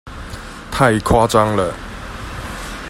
[0.71, 1.75] 太誇張了！